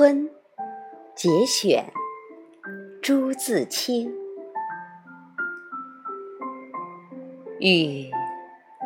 [0.00, 0.30] 春
[1.16, 1.92] 节选，
[3.02, 4.14] 朱自清。
[7.58, 8.08] 雨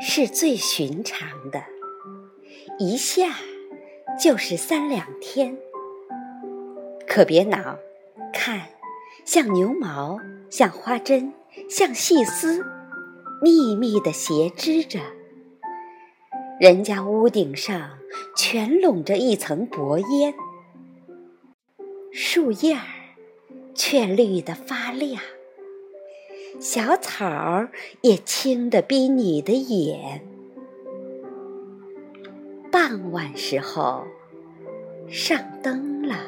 [0.01, 1.65] 是最寻常的，
[2.79, 3.29] 一下
[4.19, 5.59] 就是三两天。
[7.07, 7.77] 可别恼，
[8.33, 8.69] 看，
[9.27, 10.19] 像牛毛，
[10.49, 11.35] 像花针，
[11.69, 12.65] 像细丝，
[13.43, 14.99] 密密的斜织着。
[16.59, 17.99] 人家屋顶上
[18.35, 20.33] 全笼着一层薄烟，
[22.15, 22.83] 树叶儿
[23.75, 25.23] 却绿得发亮，
[26.61, 27.71] 小草儿
[28.03, 30.23] 也青得逼你的眼。
[32.71, 34.05] 傍晚时候，
[35.09, 36.19] 上灯了，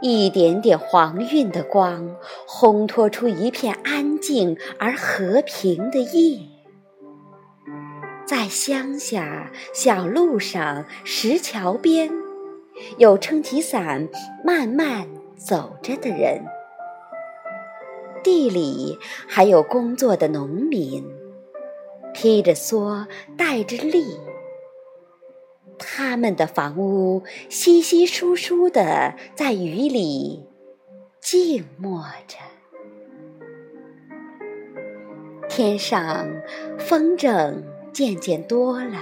[0.00, 2.16] 一点点黄晕的光，
[2.48, 6.40] 烘托出一片安静而和平的夜。
[8.24, 12.10] 在乡下小路上、石桥边，
[12.98, 14.08] 有撑起伞
[14.44, 16.42] 慢慢走着的人；
[18.22, 21.04] 地里还有工作的农民，
[22.12, 24.04] 披着蓑，带着笠。
[25.78, 30.46] 他们的房屋稀稀疏疏的在雨里
[31.20, 32.36] 静默着。
[35.48, 36.28] 天上
[36.78, 37.62] 风筝。
[37.96, 38.98] 渐渐多了，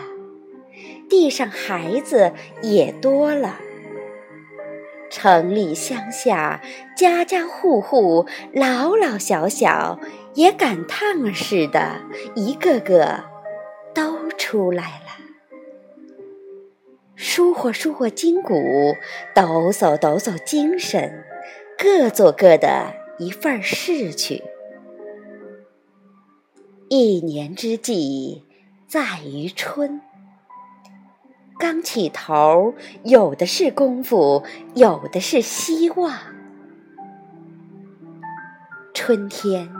[1.09, 2.33] 地上孩子
[2.63, 3.61] 也多了。
[5.11, 6.61] 城里乡下，
[6.97, 10.01] 家家户户，老老小小，
[10.35, 12.01] 也赶趟儿似的，
[12.35, 13.25] 一个个
[13.95, 15.05] 都出来了。
[17.15, 18.97] 舒活舒活筋骨，
[19.35, 21.25] 抖擞抖擞精神，
[21.79, 24.43] 各做各的一份事去。
[26.89, 28.45] 一年之计。
[28.87, 30.01] 在于春，
[31.59, 32.75] 刚起头，
[33.05, 34.43] 有的是功夫，
[34.75, 36.19] 有的是希望。
[38.93, 39.71] 春天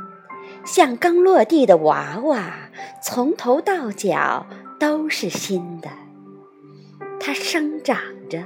[0.65, 2.71] 像刚落地的娃娃，
[3.03, 4.47] 从头到脚
[4.79, 5.91] 都是新的，
[7.21, 7.99] 它生长
[8.31, 8.43] 着。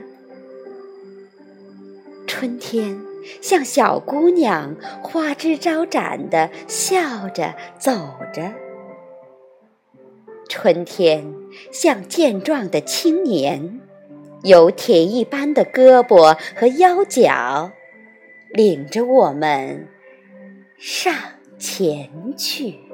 [2.27, 3.01] 春天
[3.43, 8.53] 像小姑娘，花枝招展的笑着走着。
[10.49, 11.35] 春天
[11.71, 13.81] 像健壮的青年，
[14.43, 17.71] 有铁一般的胳膊和腰脚，
[18.51, 19.89] 领着我们
[20.79, 21.15] 上
[21.59, 22.88] 前去。